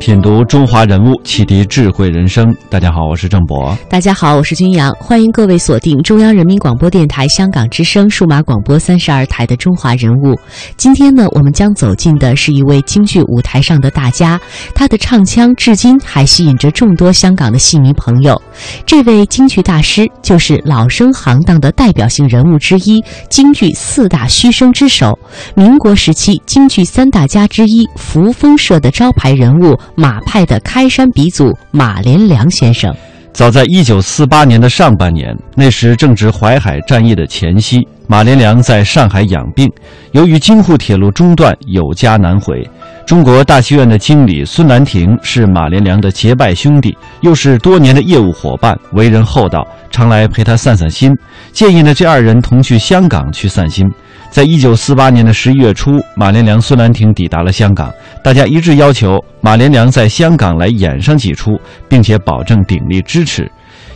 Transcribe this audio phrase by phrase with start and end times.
[0.00, 2.56] 品读中华人物，启迪智慧人生。
[2.70, 3.76] 大家好，我是郑博。
[3.86, 10.32] 大家好，我是军阳，欢迎各位锁定中央人民广播电台香港之声数码广播三十二台的《中华人物》。
[10.78, 14.40] 今天呢，我们将走进的是一位京剧舞台上的大家，
[14.74, 18.40] 他的唱腔至今还吸引着众多香港的戏迷朋友。
[18.86, 25.18] 这位京剧大师就是老生行当的代表性人物之一，京剧四大须生之首，
[25.54, 29.78] 民国时期京剧三大家之一扶风社的招牌人物。
[29.94, 32.94] 马派的开山鼻祖马连良先生，
[33.32, 39.70] 早在一九四八年的上半年，那时正值淮海战役的前夕，马连良在上海养病，
[40.12, 42.68] 由于京沪铁路中断，有家难回。
[43.06, 51.12] 中国大戏院的经理孙兰亭是马连良的结拜兄弟，又是多年的业务伙伴，为人厚道，常来陪他散散心。
[51.50, 53.84] 建议呢，这二人同去香港去散心。
[54.30, 57.92] 在一九四八年的十一月初，马连良、孙兰亭抵达了香港，
[58.22, 63.50] 大家一致要求马连良在香港来演上几出，并且保证鼎力支持。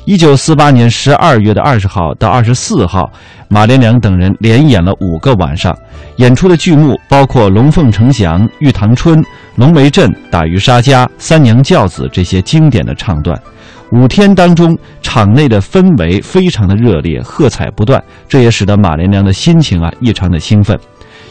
[0.07, 3.09] 一九四八年十二月的二十号到二十四号，
[3.49, 5.75] 马连良等人连演了五个晚上，
[6.17, 9.19] 演出的剧目包括《龙凤呈祥》《玉堂春》
[9.55, 13.41] 《龙梅镇》《打渔杀家》《三娘教子》这些经典的唱段。
[13.93, 20.79] 五天当中，场内的氛围非常的热烈，喝彩不断，这也使得马连良的心情啊异常的兴奋。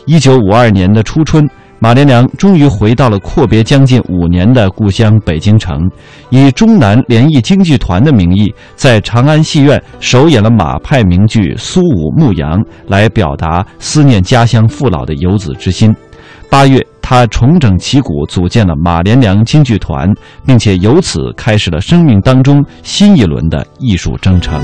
[0.05, 5.89] 一九五二年的初春，马连良终于回到了阔别将近五年的故乡北京城，
[6.29, 15.93] 以中南联谊京剧团的名义，在长安戏院首演了马派名剧《苏武牧羊》，来表达思念家乡父老的游子之心。
[16.49, 20.09] 八月，他重整旗鼓，组建了马连良京剧团，
[20.47, 24.59] 并且由此开始了生命当中新一轮的艺术征程。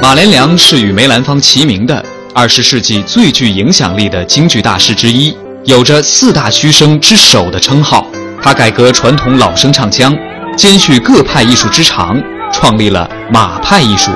[0.00, 2.02] 马连良是与梅兰芳齐名的
[2.34, 8.06] 二十世纪最具影响力的京剧大师之一，有着“四大须生之首”的称号。
[8.42, 10.12] 他改革传统老生唱腔，
[10.56, 12.18] 兼蓄各派艺术之长，
[12.50, 14.10] 创立了马派艺术，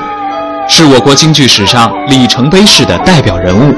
[0.69, 3.75] 是我国京剧史上里程碑式的代表人物。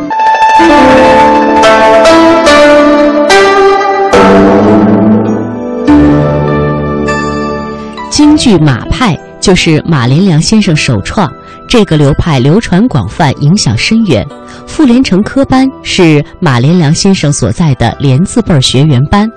[8.10, 11.28] 京剧马派就是马连良先生首创，
[11.68, 14.24] 这个流派流传广泛，影响深远。
[14.66, 19.28] 傅连成科班是马连良先生所在的连字辈学员班，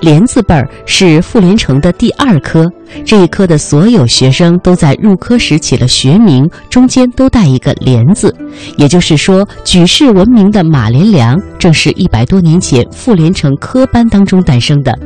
[0.00, 2.70] 连字辈是傅连成的第二科。
[3.04, 8.34] 这一科的所有学生都在入科时起了学名，中间都带一个“连”字，
[8.78, 14.96] 也就是说，举世闻名的马连良正是一百多年前傅连成科班当中诞生的。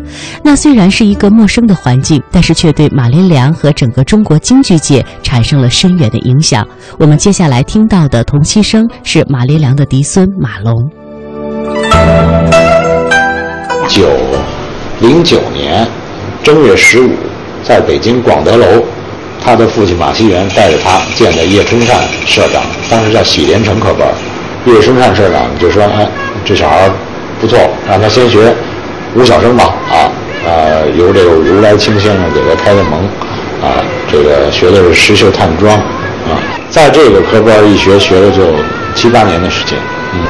[0.42, 6.66] 那虽然是一个陌生的环境，但是却对马连良和整个中国京剧界产生了深远的影响。
[6.98, 10.90] 我们接下来听到的同期声是马连良的嫡孙马龙。
[13.88, 14.08] 九
[15.00, 15.86] 零九年
[16.42, 17.10] 正月十五。
[17.62, 18.66] 在北京广德楼，
[19.42, 24.08] 他的父亲马希元带着他见的叶春善社长，当时叫喜连成科班。
[24.66, 26.06] 叶春善社长就说：“哎，
[26.44, 26.90] 这小孩
[27.40, 28.52] 不错，让他先学
[29.14, 29.64] 武小生吧。
[29.90, 30.12] 啊，
[30.44, 33.00] 呃，由这个如来清先生给他开的蒙，
[33.62, 36.36] 啊，这个学的是石秀探庄，啊，
[36.68, 38.42] 在这个科班一学学了就
[38.94, 39.78] 七八年的时间。
[40.12, 40.20] 嗯，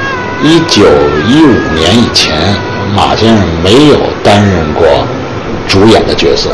[0.43, 0.85] 一九
[1.27, 2.37] 一五年以前，
[2.95, 4.87] 马先生没有担任过
[5.67, 6.51] 主演的角色。”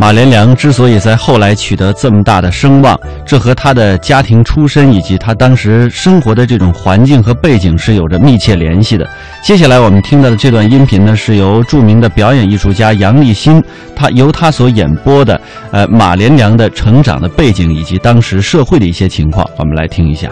[0.00, 9.06] 马连良之所以在后来取得这么大的声望，这和他的家庭出身以及他当时生活的这种环境和背景是有着密切联系的。
[9.44, 13.62] 接下来我们听到的这段音频呢，是由著名的表演艺术家杨立新，
[13.94, 15.38] 他由他所演播的，
[15.70, 20.30] 呃，马连良的成长的背景以及当时社会的一些情况，我们来听一下。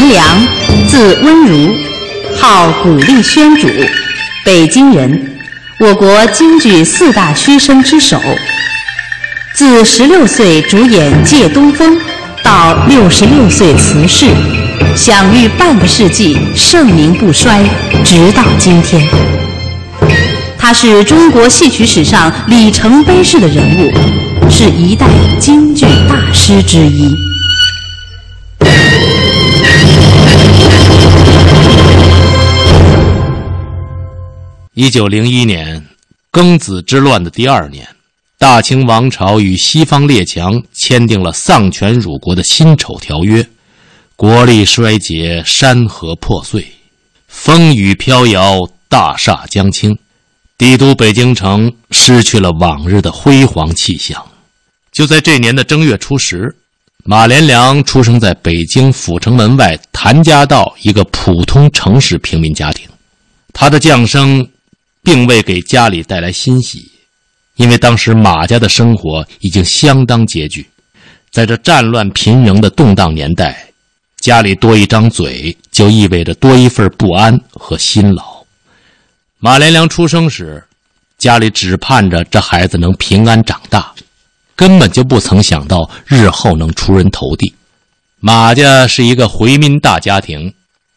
[0.00, 0.24] 马连良，
[0.88, 1.74] 字温如，
[2.34, 3.68] 号古力宣主，
[4.42, 5.30] 北京人，
[5.78, 8.18] 我国京剧四大须生之首。
[9.52, 11.96] 自十六岁主演《借东风》，
[12.42, 14.28] 到六十六岁辞世，
[14.96, 17.62] 享誉半个世纪，盛名不衰，
[18.02, 19.06] 直到今天。
[20.58, 23.92] 他是中国戏曲史上里程碑式的人物，
[24.48, 25.06] 是一代
[25.38, 27.29] 京剧大师之一。
[34.82, 35.86] 一九零一年，
[36.32, 37.86] 庚子之乱的第二年，
[38.38, 43.46] 大清王朝与西方列强签订了丧权辱国的辛丑条约，
[44.16, 46.66] 国力衰竭，山河破碎，
[47.28, 49.98] 风雨飘摇，大厦将倾，
[50.56, 54.24] 帝都北京城失去了往日的辉煌气象。
[54.90, 56.56] 就在这年的正月初十，
[57.04, 62.88] 马连良出生在北京阜成门外谭家道一个普通城市平民家庭。
[63.52, 64.48] 他的降生，
[65.02, 66.90] 并未给家里带来欣喜，
[67.56, 70.68] 因为当时马家的生活已经相当拮据。
[71.30, 73.70] 在这战乱频仍的动荡年代，
[74.18, 78.44] 家里多一张嘴，就意味着多一份不安和辛劳。
[79.38, 80.62] 马连良出生时，
[81.18, 83.92] 家里只盼着这孩子能平安长大。
[84.56, 87.54] 根本就不曾想到日后能出人头地。
[88.18, 90.52] 马家是一个回民大家庭，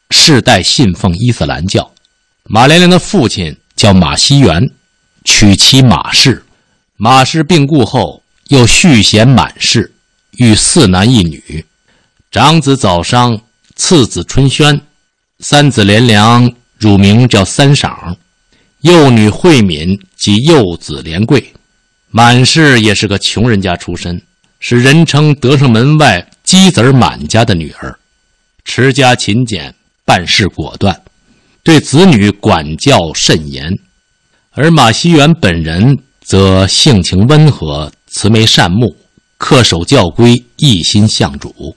[0.09, 1.89] 世代信奉伊斯兰教。
[2.43, 4.69] 马连良的父亲叫马希元，
[5.23, 6.43] 娶妻马氏。
[6.97, 9.93] 马氏病故后，又续弦满氏，
[10.37, 11.65] 育四男一女。
[12.31, 13.39] 长子早伤，
[13.75, 14.81] 次子春轩，
[15.39, 18.15] 三子连良乳名叫三赏，
[18.81, 21.53] 幼女惠敏及幼子连贵。
[22.09, 24.21] 满氏也是个穷人家出身，
[24.59, 27.97] 是人称德胜门外鸡子满家的女儿，
[28.63, 29.73] 持家勤俭，
[30.05, 31.02] 办事果断，
[31.63, 33.73] 对子女管教甚严。
[34.51, 38.95] 而马希元本人则性情温和，慈眉善目，
[39.39, 41.75] 恪守教规，一心向主。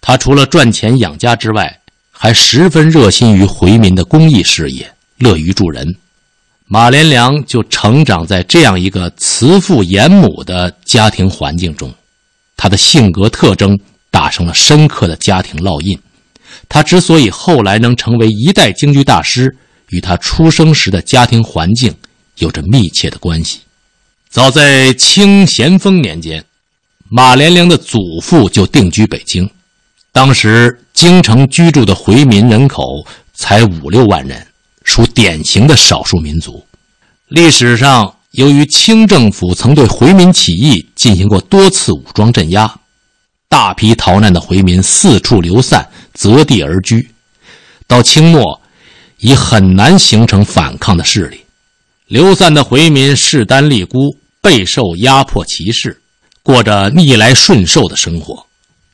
[0.00, 1.80] 他除了赚钱养家之外，
[2.10, 5.96] 还十分热心于回民的公益事业，乐于助人。
[6.66, 11.92] 马连良就成长在这样一个慈父严母的家庭环境中，
[12.56, 13.78] 他的性格特征
[14.10, 15.98] 打上了深刻的家庭烙印。
[16.68, 19.56] 他之所以后来能成为一代京剧大师，
[19.90, 21.94] 与他出生时的家庭环境
[22.38, 23.60] 有着密切的关系。
[24.28, 26.44] 早在清咸丰年间，
[27.08, 29.48] 马连良的祖父就定居北京，
[30.12, 32.82] 当时京城居住的回民人口
[33.32, 34.46] 才五六万人。
[34.86, 36.62] 属典型的少数民族。
[37.28, 42.70] 历史上，由于清政府曾对回民起义进行过多次武装镇压，
[43.48, 47.10] 大批逃难的回民四处流散，择地而居。
[47.86, 48.60] 到清末，
[49.18, 51.40] 已很难形成反抗的势力。
[52.06, 56.00] 流散的回民势单力孤，备受压迫歧视，
[56.42, 58.46] 过着逆来顺受的生活。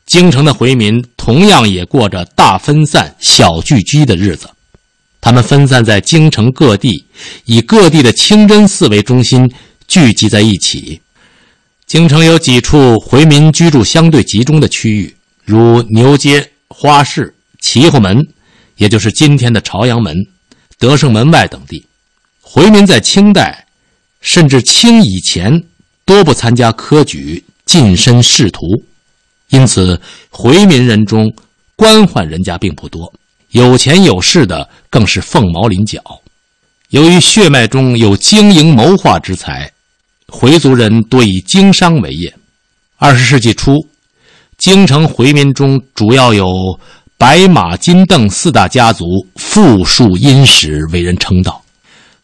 [0.07, 4.51] 京城的回民同样也过着大分散、小聚居的日子。
[5.21, 7.05] 他们分散在京城各地，
[7.45, 9.49] 以各地的清真寺为中心
[9.87, 11.01] 聚集在一起。
[11.87, 15.15] 京城有几处回民居住相对集中的区域，
[15.45, 18.27] 如牛街、花市、齐后门，
[18.77, 20.17] 也就是今天的朝阳门、
[20.79, 21.85] 德胜门外等地。
[22.41, 23.67] 回民在清代，
[24.21, 25.63] 甚至清以前，
[26.05, 28.61] 多不参加科举，近身仕途，
[29.51, 30.01] 因此
[30.31, 31.33] 回民人中
[31.77, 33.13] 官宦人家并不多。
[33.51, 36.01] 有钱有势的更是凤毛麟角。
[36.91, 39.71] 由于血脉中有经营谋划之才，
[40.29, 42.33] 回族人多以经商为业。
[42.97, 43.87] 二十世纪初，
[44.61, 46.79] 京城回民中主要有
[47.17, 51.65] 白马金邓四大家族，富庶殷实，为人称道。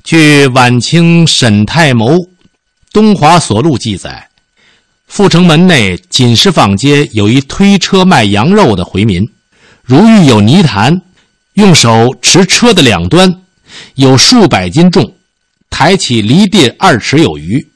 [0.05, 2.12] 据晚清沈太谋
[2.93, 4.29] 《东华所录》记载，
[5.09, 9.23] 阜成门内锦石坊街有一推车卖羊肉的回民，
[9.83, 11.00] 如遇有泥潭。
[11.55, 13.40] 用手持车的两端，
[13.95, 15.14] 有数百斤重，
[15.71, 17.66] 抬起离地二尺有余，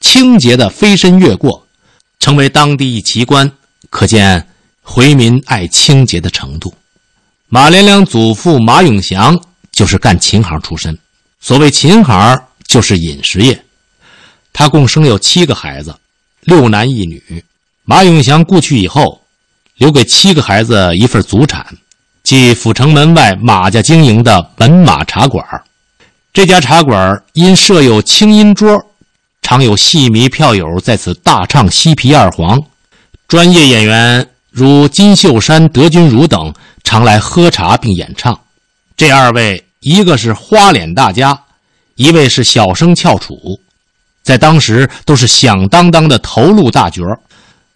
[0.00, 1.68] 清洁的飞身越过，
[2.18, 3.52] 成为当地一奇观。
[3.90, 4.46] 可见
[4.82, 6.74] 回民爱清洁的程度。
[7.48, 9.38] 马连良祖父马永祥
[9.72, 10.98] 就是干琴行出身，
[11.40, 13.64] 所谓琴行就是饮食业。
[14.52, 15.94] 他共生有七个孩子，
[16.40, 17.44] 六男一女。
[17.84, 19.22] 马永祥故去以后，
[19.76, 21.66] 留给七个孩子一份祖产。
[22.24, 25.42] 即阜成门外马家经营的门马茶馆，
[26.34, 28.84] 这家茶馆因设有清音桌，
[29.40, 32.62] 常有戏迷票友在此大唱西皮二黄，
[33.28, 36.50] 专业演员如金秀山、德君如等
[36.82, 38.40] 常来喝茶并演唱。
[38.96, 41.38] 这二位，一个是花脸大家，
[41.96, 43.60] 一位是小生翘楚，
[44.22, 47.02] 在当时都是响当当的头路大角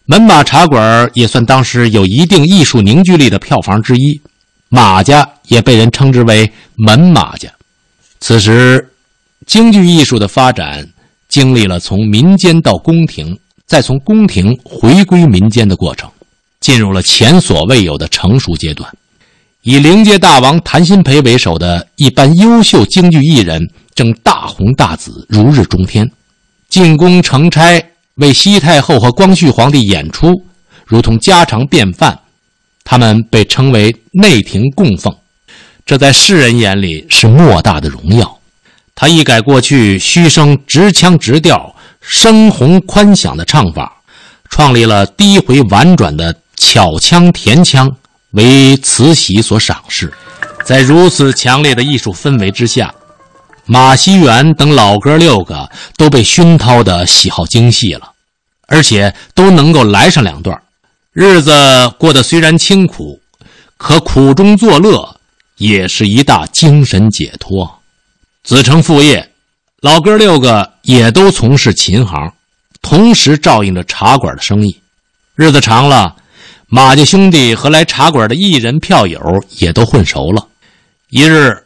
[0.07, 4.19] 门马茶馆也算当时有一定艺术凝聚力的票房之一。
[4.71, 7.51] 马家也被人称之为门马家。
[8.21, 8.91] 此时，
[9.47, 10.89] 京剧艺术的发展
[11.29, 16.11] 经历了从民间到宫廷，再从宫廷回归民间的过程，
[16.61, 18.91] 进入了前所未有的成熟阶段。
[19.63, 26.11] 以灵界大王谭鑫培为首的一班优秀京剧艺人正大红大紫，如日中天。
[26.69, 27.81] 进宫承差，
[28.17, 30.45] 为西太后和光绪皇帝演出，
[30.85, 32.19] 如同家常便饭。
[32.85, 35.15] 他们被称为内廷供奉，
[35.87, 38.39] 这在世人眼里是莫大的荣耀。
[38.97, 44.03] 他一改过去虚声直腔直调、声洪宽响的唱法，
[44.51, 47.91] 创立了低回婉转的巧腔甜腔，
[48.33, 50.13] 为慈禧所赏识。
[50.65, 52.95] 在如此强烈的艺术氛围之下。
[53.65, 58.11] 马锡元等老哥六个都被熏陶的喜好精细了，
[58.67, 60.61] 而且都能够来上两段，
[61.13, 61.53] 日子
[61.97, 63.21] 过得虽然清苦，
[63.77, 65.17] 可苦中作乐
[65.59, 67.79] 也是一大精神解脱。
[68.43, 69.32] 子承父业，
[69.83, 72.33] 老哥六个也都从事琴行，
[72.83, 74.81] 同时照应着茶馆的生意。
[75.35, 76.15] 日子长了，
[76.69, 79.21] 马家兄弟和来茶馆的艺人票友
[79.59, 80.47] 也都混熟了。
[81.11, 81.65] 一日。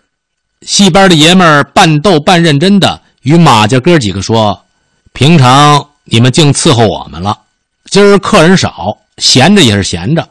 [0.62, 4.64] 戏班的爷们儿半逗半认真的与马家哥几个说
[5.12, 7.38] ：“平常你们净伺候我们了，
[7.90, 10.26] 今儿客人少，闲着也是闲着，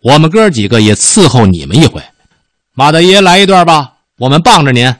[0.00, 2.02] 我们哥几个也伺候你们一回。
[2.72, 4.92] 马大爷来一段吧，我们傍着您。”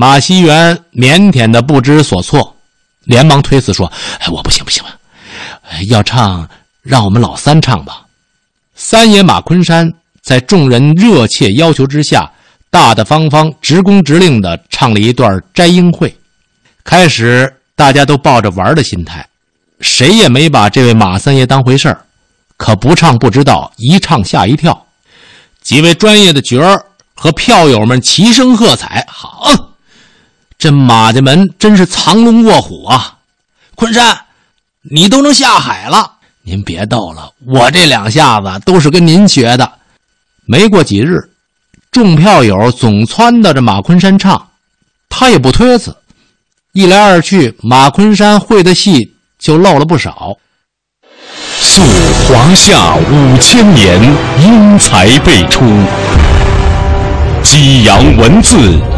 [0.00, 2.54] 马锡元腼腆的不知所措，
[3.02, 4.90] 连忙推辞说：“哎，我不行不行了，
[5.88, 6.48] 要唱
[6.82, 8.02] 让我们老三唱吧。”
[8.76, 12.30] 三爷马昆山在众人热切要求之下。
[12.70, 16.16] 大大方方、直工直令地唱了一段摘英会。
[16.84, 19.26] 开始大家都抱着玩的心态，
[19.80, 22.04] 谁也没把这位马三爷当回事儿。
[22.56, 24.86] 可不唱不知道，一唱吓一跳。
[25.60, 29.67] 几位专业的角儿和票友们齐声喝彩：“好！
[30.58, 33.18] 这马家门真是藏龙卧虎啊！
[33.76, 34.18] 昆山，
[34.82, 39.72] 你都能下海了，您别逗了，我这两下子都是跟您学的。”
[40.46, 41.30] 没过几日。
[41.90, 44.48] 众票友总撺掇着马昆山唱，
[45.08, 45.96] 他也不推辞。
[46.72, 50.36] 一来二去，马昆山会的戏就漏了不少。
[51.60, 51.82] 溯
[52.26, 54.02] 华夏五千年，
[54.42, 55.64] 英才辈出；
[57.42, 58.56] 激扬文字，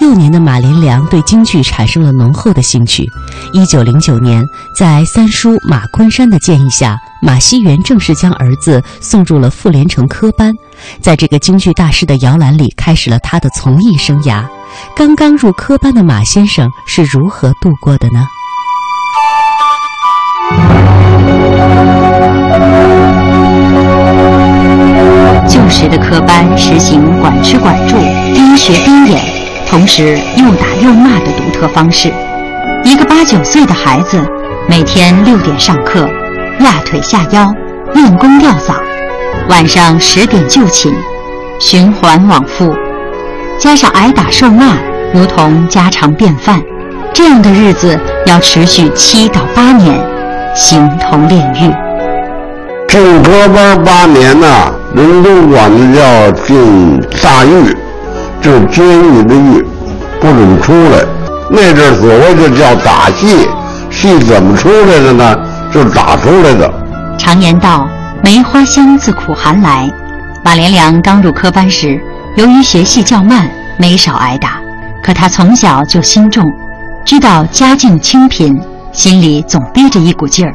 [0.00, 3.04] 幼年的马连良对京剧产生了浓厚的兴趣。
[3.52, 4.42] 一九零九年，
[4.74, 10.54] 在三叔马昆山的建议下，马锡元正式将儿子送入了傅连城科班，
[11.00, 14.42] 在这个京剧大师的摇篮里，开始了他的从艺生涯。
[14.96, 18.26] 刚刚入科班的马先生是如何度过的呢？
[25.46, 29.29] 旧时的科班实行管吃管住、边学边演。
[29.70, 32.12] 同时又打又骂的独特方式，
[32.82, 34.20] 一个八九岁的孩子，
[34.68, 36.08] 每天六点上课，
[36.58, 37.54] 压腿下腰，
[37.94, 38.74] 练功吊嗓，
[39.48, 40.92] 晚上十点就寝，
[41.60, 42.74] 循环往复，
[43.60, 44.76] 加上挨打受骂，
[45.14, 46.60] 如同家常便饭。
[47.14, 47.96] 这样的日子
[48.26, 49.96] 要持续七到八年，
[50.52, 51.72] 形同炼狱。
[52.88, 57.72] 进科班八年呐，人都管这叫进大狱。
[58.40, 59.64] 就监狱的狱，
[60.20, 61.04] 不准出来。
[61.50, 63.48] 那阵所谓的叫打戏，
[63.90, 65.36] 戏怎么出来的呢？
[65.72, 66.72] 就打出来的。
[67.18, 67.88] 常言道
[68.24, 69.90] ：“梅花香自苦寒来。”
[70.42, 72.00] 马连良刚入科班时，
[72.36, 74.58] 由于学戏较慢，没少挨打。
[75.02, 76.44] 可他从小就心重，
[77.04, 78.58] 知道家境清贫，
[78.92, 80.54] 心里总憋着一股劲儿。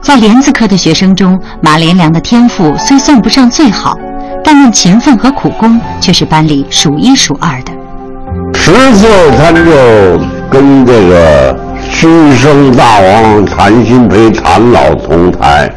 [0.00, 3.98] 在连字科的学生中，马连良的天赋虽算不上最好。
[4.44, 7.72] 但论勤奋和苦功，却是班里数一数二的。
[8.52, 9.08] 十岁
[9.38, 9.62] 他就
[10.50, 11.58] 跟这个
[11.90, 15.72] 虚生大王谭鑫培谭老同台，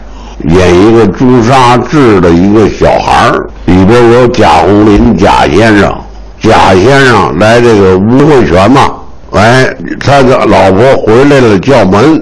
[0.50, 5.94] 演一个朱砂痣的一个小孩儿，里边有贾红林贾先生。
[6.42, 8.92] 贾先生来这个吴会泉嘛，
[9.32, 9.68] 哎，
[10.00, 12.22] 他的老婆回来了叫门，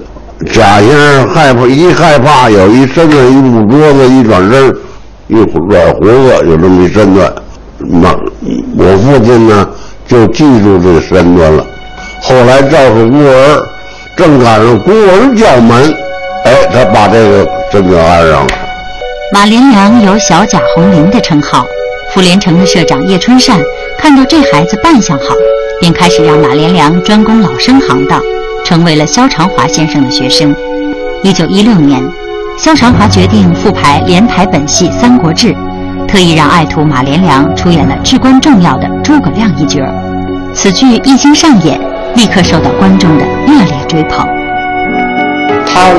[0.54, 4.74] 贾先生害怕一害怕，有一身子一捂桌子一转身。
[5.28, 7.34] 一软胡子有这么一身段，
[7.80, 8.16] 那
[8.78, 9.68] 我父亲呢
[10.08, 11.66] 就记住这个身段了。
[12.22, 13.64] 后来赵氏孤儿
[14.16, 15.94] 正赶上孤儿叫门，
[16.46, 18.48] 哎，他把这个身段安上了。
[19.34, 21.66] 马连良有“小贾红林”的称号。
[22.14, 23.60] 傅连城的社长叶春善
[23.98, 25.34] 看到这孩子扮相好，
[25.82, 28.22] 便开始让马连良专攻老生行当，
[28.64, 30.56] 成为了萧长华先生的学生。
[31.24, 32.02] 一九一六年，
[32.58, 35.54] 萧长华决定复排连台本戏《三国志》，
[36.08, 39.82] 特意让爱徒马连良出演了至关重要的诸葛亮一角。
[40.54, 41.80] 此剧一经上演，
[42.16, 44.26] 立刻受到观众的热烈追捧。
[45.68, 45.92] 他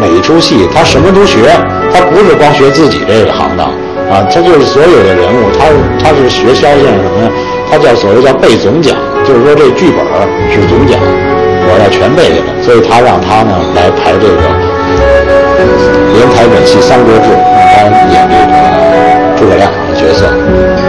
[0.00, 1.50] 每出戏，他什么都学，
[1.92, 3.66] 他不是光学自己这个行当
[4.08, 7.30] 啊，他就是所有的人物，他是他是学萧先生什么呀？
[7.68, 9.98] 他叫所谓叫背总讲，就是说这剧本
[10.52, 15.43] 是总讲，我要全背下来，所以他让他呢来排这个。
[16.64, 17.28] 戏《三国志》，
[17.76, 18.52] 让他演这个
[19.36, 20.26] 诸葛亮的角色，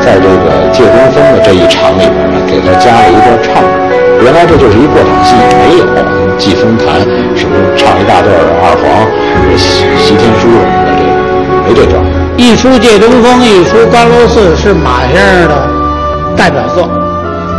[0.01, 3.62] 在这个借东风的这一场里边呢，给他加了一段唱。
[4.24, 5.86] 原来这就是一过场戏，没有
[6.38, 7.01] 祭风坛
[7.36, 8.32] 什么唱一大段
[8.63, 9.05] 二黄、
[9.58, 11.03] 西西天书什么的，
[11.67, 12.01] 这没这段。
[12.38, 15.67] 一出借东风，一出甘露寺是马先生的
[16.38, 16.89] 代表作，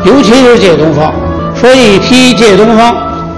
[0.04, 1.12] 尤其是借东风。
[1.54, 2.94] 说一提借东风，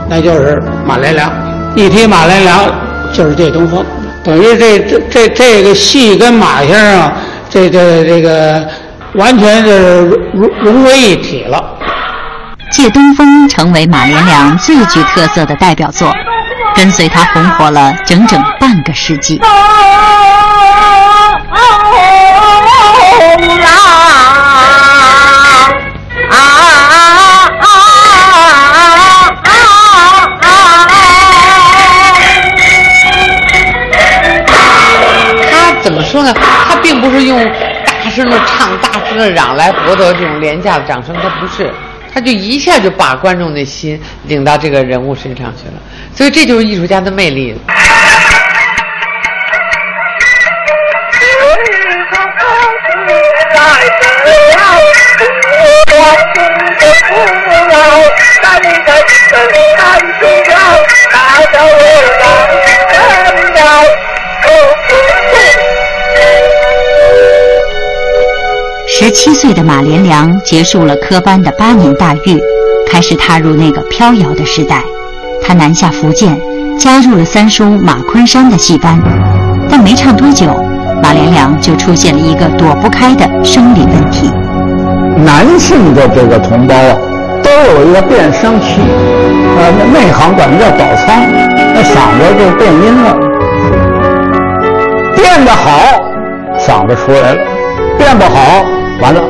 [0.08, 1.28] 那就是马连良；
[1.74, 2.64] 一提马连良。
[3.10, 3.82] 就是借东风，
[4.28, 7.10] 等于这这这这个戏跟马先生
[7.48, 8.68] 这这这个
[9.14, 11.78] 完全是融融为一体了。
[12.70, 16.12] 借东风成为马连良最具特色的代表作，
[16.76, 19.40] 跟随他红火了整整半个世纪。
[37.08, 37.42] 不是用
[37.86, 41.72] 大声的唱、大声的嚷来博得这种廉价的掌声，他不是，
[42.12, 45.80] 他就一下就把观众的心领到这个人物身上去了，
[46.14, 47.56] 所以这就是艺术家的魅力。
[69.08, 72.38] 十七岁的马连良结束了科班的八年大狱，
[72.86, 74.82] 开始踏入那个飘摇的时代。
[75.42, 76.38] 他南下福建，
[76.78, 79.00] 加入了三叔马昆山的戏班。
[79.70, 80.62] 但没唱多久，
[81.02, 84.30] 马连良就出现了一个躲不开的生理问题。
[85.24, 86.94] 男性的这个同胞啊，
[87.42, 88.82] 都有一个变声期，
[89.56, 91.24] 呃，那内行管叫倒仓，
[91.74, 93.16] 那嗓子就变音了。
[95.16, 95.80] 变得好，
[96.58, 97.40] 嗓子出来了；
[97.96, 98.66] 变不好。
[99.00, 99.22] 完了，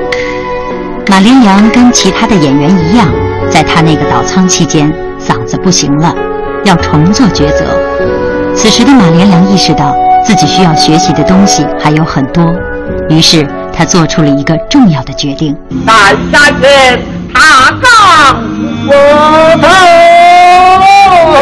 [1.08, 3.06] 马连良跟其他的演员一样，
[3.50, 6.14] 在他那个倒仓期间，嗓子不行了，
[6.64, 7.64] 要重做抉择。
[8.54, 9.94] 此时的马连良意识到
[10.26, 12.44] 自己需要学习的东西还有很多，
[13.10, 15.54] 于是他做出了一个重要的决定：
[15.84, 16.98] 南山前
[17.34, 18.42] 踏岗
[18.86, 18.92] 我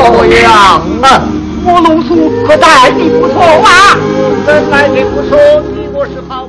[0.08, 0.52] 头羊
[1.00, 1.22] 啊，
[1.64, 3.96] 我龙叔可待你不错啊，
[4.44, 5.38] 本来你不说
[5.74, 6.48] 你我是好。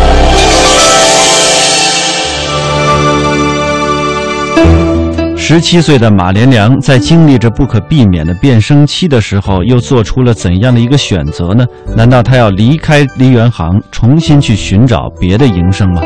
[5.53, 11.65] 十七岁的马连良在经历着不可避免的变声期的时候，又做出了怎样的一个选择呢？
[11.93, 16.01] 难道他要离开梨园行，重新去寻找别的营生吗？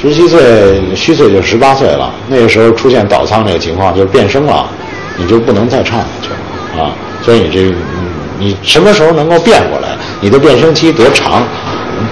[0.00, 4.64] 十七岁虚岁就十八岁了，那个时候出现倒仓这个情况，就是变声了，
[5.18, 6.94] 你就不能再唱下去了啊！
[7.22, 7.74] 所以你这，
[8.38, 9.96] 你什么时候能够变过来？
[10.20, 11.42] 你的变声期多长？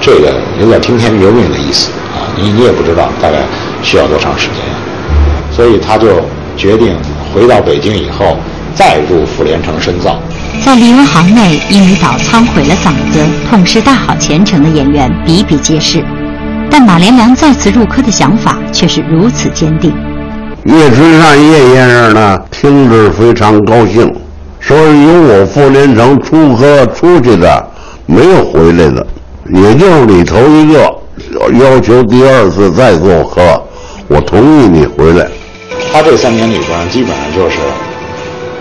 [0.00, 2.26] 这个有点听天由命的意思啊！
[2.36, 3.44] 你你也不知道大概
[3.80, 4.56] 需要多长时间。
[5.58, 6.20] 所以他就
[6.56, 6.94] 决定
[7.34, 8.36] 回到北京以后，
[8.76, 10.16] 再入傅连城深造。
[10.64, 13.18] 在梨园行内，因为倒仓毁了嗓子，
[13.50, 16.00] 痛失大好前程的演员比比皆是。
[16.70, 19.92] 但马连良再次入科的想法却是如此坚定。
[20.64, 24.14] 叶春善叶先生呢，听着非常高兴，
[24.60, 27.68] 说有我傅连城出科出去的，
[28.06, 29.04] 没有回来的，
[29.52, 30.78] 也就是你头一个
[31.58, 33.40] 要求第二次再做科。
[34.06, 35.26] 我同意你回来。
[35.92, 37.58] 他这三年里边，基本上就是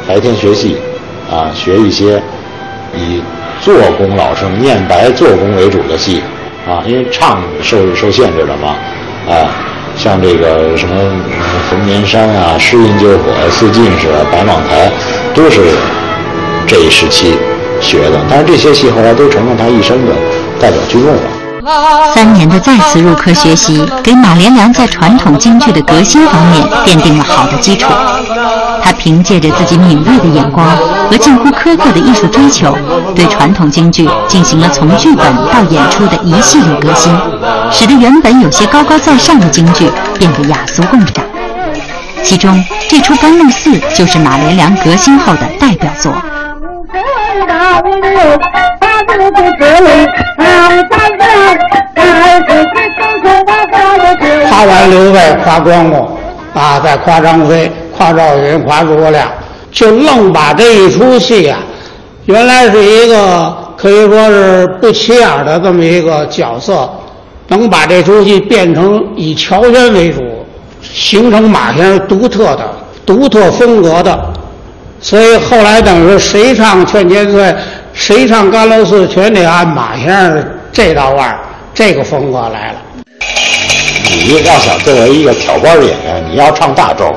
[0.08, 0.78] 白天学戏，
[1.30, 2.22] 啊，学一些
[2.96, 3.22] 以
[3.62, 6.22] 做工老生念白做工为主的戏，
[6.68, 8.76] 啊，因为唱受受限制了嘛，
[9.30, 9.52] 啊，
[9.98, 10.96] 像这个什么
[11.70, 14.92] 冯年山啊、诗音救火、四进士、白蟒台，
[15.36, 15.62] 都是
[16.66, 17.38] 这一时期
[17.82, 18.20] 学的。
[18.30, 20.14] 但是这些戏后来都成了他一生的
[20.60, 21.37] 代表剧目了。
[22.14, 27.92] 三年的再次入科学习，给马连良在传统京剧的革新方面奠定了好的基础。
[28.82, 30.66] 他凭借着自己敏锐的眼光
[31.10, 32.74] 和近乎苛刻的艺术追求，
[33.14, 37.14] 对传统京剧进行了从剧本到演出的一系列革新，
[37.70, 41.26] 使得原本有些高高在上的京剧变得雅俗共赏。
[42.24, 46.14] 其中，这出《甘露寺》就是马连良革新后的代表作。
[54.88, 56.10] 刘备，夸关公，
[56.54, 59.30] 啊，再夸张飞，夸赵云，夸诸葛亮，
[59.72, 61.60] 就愣把这一出戏啊，
[62.26, 66.90] 原来是一个可以说是不起眼的这么一个角色，
[67.48, 70.22] 能把这出戏变成以乔轩为主，
[70.82, 72.70] 形成马先生独特的、
[73.06, 74.34] 独特风格的。
[75.00, 77.56] 所以后来等于说，谁唱劝千岁，
[77.94, 81.40] 谁唱甘露寺，全得按马先生这道腕儿、
[81.74, 82.80] 这个风格来了。
[84.28, 87.16] 你要想作为一个挑班的演员，你要唱大招，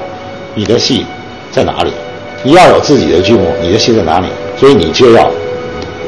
[0.55, 1.05] 你的戏
[1.51, 1.91] 在哪里？
[2.45, 4.29] 你要有自己的剧目，你的戏在哪里？
[4.57, 5.29] 所以你就要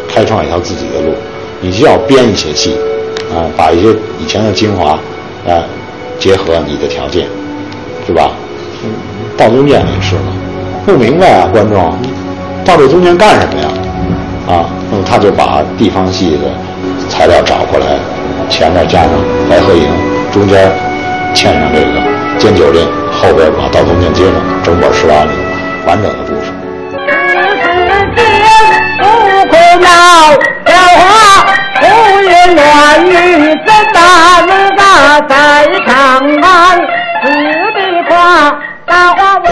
[0.09, 1.13] 开创一条自己的路，
[1.61, 2.77] 你就要编一些戏，
[3.35, 3.89] 啊，把一些
[4.21, 4.91] 以前的精华，
[5.45, 5.65] 啊，
[6.21, 7.27] 结合你的条件，
[8.07, 8.31] 是吧？
[9.37, 10.33] 道宗剑也是嘛。
[10.87, 11.99] 不明白啊，观众，
[12.65, 13.69] 到这中间干什么呀？
[14.47, 16.49] 啊，那么他就把地方戏的
[17.09, 17.87] 材料找过来，
[18.49, 19.11] 前面加上
[19.51, 19.89] 白鹤营，
[20.33, 20.71] 中间
[21.35, 22.01] 嵌上这个
[22.39, 25.31] 尖酒令，后边把道宗剑接上，整本十八里
[25.87, 26.53] 完整的故事。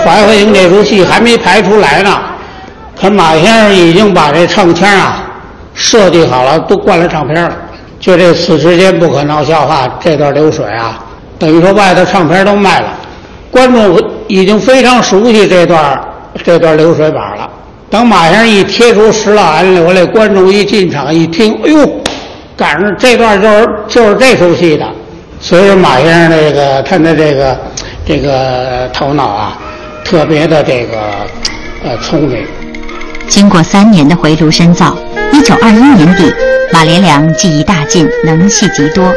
[0.05, 2.19] 怀鹤营这出戏还没排出来呢，
[3.01, 5.23] 可马先生已经把这唱腔啊
[5.75, 7.53] 设计好了，都灌了唱片了。
[8.01, 10.99] 就这此时间不可闹笑话这段流水啊，
[11.41, 12.93] 等于说外头唱片都卖了，
[13.51, 13.99] 观众
[14.29, 16.01] 已经非常熟悉这段
[16.45, 17.51] 这段流水板了。
[17.91, 22.01] 等马先生一贴出十老安流泪，观众一进场一听，哎呦，
[22.57, 24.87] 赶上这段就是就是这出戏的。
[25.41, 27.59] 所以说马先生这个他的这个
[28.07, 29.59] 这个头脑啊。
[30.03, 30.97] 特别的这个
[31.85, 32.45] 呃聪明。
[33.29, 34.97] 经过三年的回炉深造，
[35.33, 36.33] 一九二一年底，
[36.73, 39.15] 马连良技艺大进，能戏极多。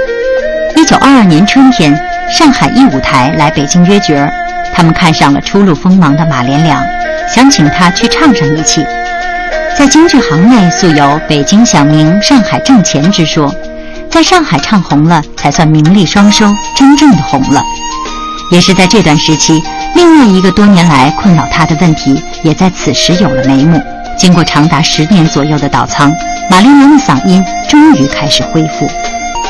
[0.75, 1.99] 一九二二年春天，
[2.31, 4.31] 上海艺舞台来北京约角儿，
[4.73, 6.83] 他们看上了初露锋芒的马连良，
[7.27, 8.85] 想请他去唱上一气。
[9.77, 13.53] 在京剧行内素有“北京响名，上海挣钱”之说，
[14.09, 17.63] 在上海唱红了，才算名利双收，真正的红了。
[18.51, 19.61] 也是在这段时期。
[19.95, 23.81] 另外一个多年来困扰他的问题，也在此时有了眉目。
[24.17, 26.11] 经过长达十年左右的倒仓，
[26.49, 28.89] 马连良的嗓音终于开始恢复。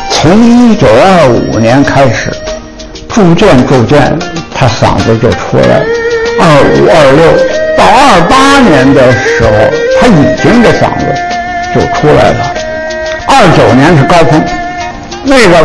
[0.10, 2.32] 从一九二五年开始，
[3.14, 4.18] 逐渐逐渐，
[4.54, 5.86] 他嗓子就出来了。
[6.40, 7.24] 二五二六
[7.78, 9.52] 到二八年的时候，
[10.02, 11.06] 他已经这嗓子
[11.74, 12.54] 就出来了。
[13.28, 14.44] 二九年是高峰，
[15.24, 15.64] 那个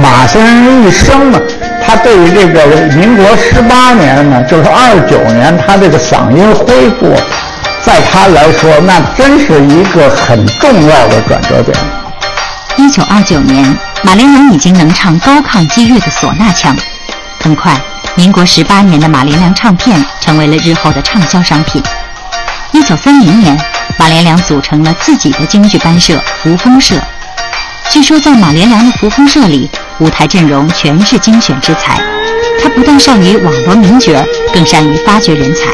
[0.00, 1.40] 马先生一生呢。
[1.84, 2.64] 他对于这个
[2.96, 7.12] 民国十八年呢，就是二九年，他这个嗓音恢复，
[7.84, 11.76] 在他来说，那真是一个很重要的转折点。
[12.76, 13.64] 一九二九年，
[14.04, 16.76] 马连良已经能唱高亢激越的唢呐腔。
[17.40, 17.72] 很快，
[18.14, 21.82] 民国十八年的马连良唱片成为了日后的畅销商品。
[22.72, 23.56] 一九三零年，
[23.98, 26.96] 马连良组成了自己的京剧班社扶风社。
[27.90, 32.00] 据说，在马连良的扶风社里，舞台阵容全是精选之才。
[32.62, 34.12] 他不但善于网罗名角，
[34.52, 35.70] 更善于发掘人才。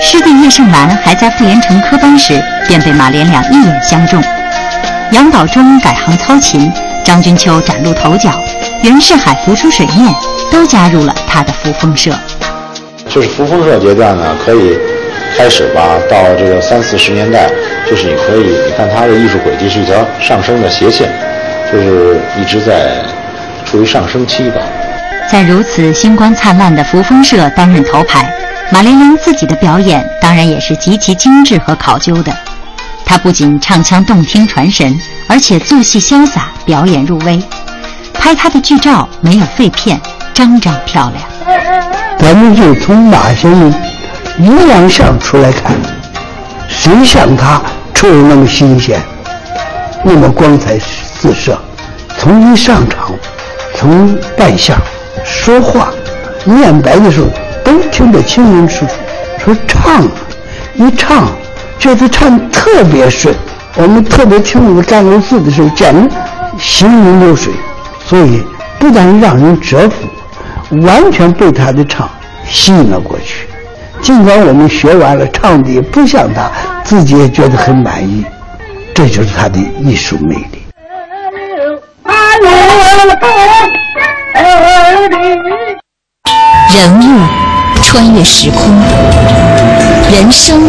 [0.00, 4.22] 师弟叶盛兰还在傅连城科班时，便被马连良一眼相中。
[5.12, 6.70] 杨导中改行操琴，
[7.04, 8.30] 张君秋崭露头角，
[8.82, 10.12] 袁世海浮出水面，
[10.50, 12.12] 都加入了他的扶风社。
[13.08, 14.78] 就是扶风社阶段呢，可以
[15.36, 17.50] 开始吧，到这个三四十年代，
[17.88, 21.12] 就是你可以，你看他的艺术轨迹是一条上升的斜线。
[21.72, 23.02] 就是一直在
[23.66, 24.60] 处于上升期吧。
[25.28, 28.32] 在如此星光灿烂的扶风社担任头牌，
[28.70, 32.32] 马连良自己的表演当然也是极其精致和考究的。
[33.04, 37.42] 他不仅唱腔动听传神，而且做戏潇洒，表演入微。
[38.12, 40.00] 拍他的剧照没有废片，
[40.32, 41.58] 张张漂亮。
[42.18, 43.74] 咱们就从马先生
[44.38, 45.72] 阴阳相出来看，
[46.68, 47.60] 谁像他
[47.92, 48.98] 出的那么新鲜，
[50.02, 50.78] 那么光彩？
[50.78, 51.58] 四射，
[52.18, 53.10] 从一上场，
[53.74, 54.76] 从扮相、
[55.24, 55.88] 说话、
[56.44, 57.26] 念白的时候，
[57.64, 58.92] 都听得清清楚楚。
[59.44, 60.02] 说唱，
[60.74, 61.28] 一唱，
[61.78, 63.34] 这次唱特别顺。
[63.76, 66.14] 我们特别清楚《战龙寺》的时候，简直
[66.58, 67.52] 行云流水，
[68.04, 68.42] 所以
[68.78, 70.06] 不但让人折服，
[70.82, 72.08] 完全被他的唱
[72.48, 73.46] 吸引了过去。
[74.00, 76.50] 尽管我们学完了，唱的也不像他，
[76.82, 78.24] 自己也觉得很满意，
[78.94, 80.64] 这就是他的艺术魅力。
[86.70, 87.20] 人物
[87.82, 88.60] 穿越时空，
[90.12, 90.68] 人生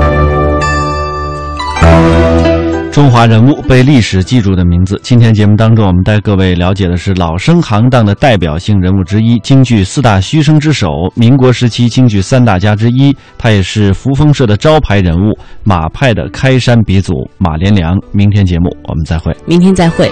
[2.91, 4.99] 中华人物被历史记住的名字。
[5.01, 15.31] 今天节目当中，我们带各位了解的是老生行当的代表性人物之一，京剧四大须生之首，民国时期京剧三大家之一，他也是扶风社的招牌人物，
[15.63, 17.97] 马派的开山鼻祖马连良。
[18.11, 19.33] 明天节目我们再会。
[19.45, 20.11] 明天再会。